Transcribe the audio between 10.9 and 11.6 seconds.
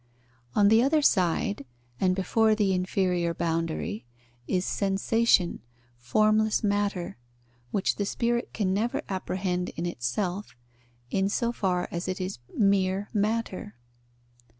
in so